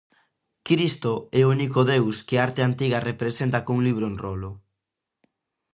[0.67, 4.51] Cristo é o único deus que a arte antiga representa cun libro en rolo...